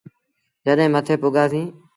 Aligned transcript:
جڏهيݩ 0.65 0.93
مٿي 0.93 1.15
پُڳآسيٚݩ۔ 1.21 1.63